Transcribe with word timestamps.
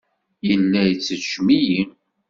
Yella 0.47 0.81
ittejjem-iyi. 0.91 1.81